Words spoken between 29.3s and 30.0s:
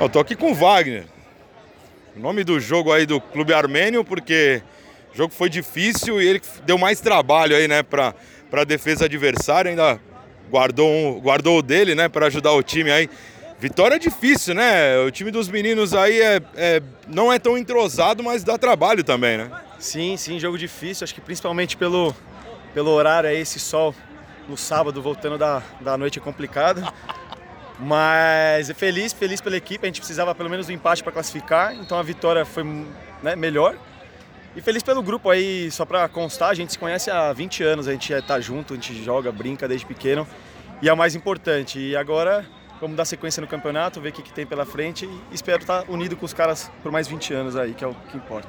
pela equipe. A gente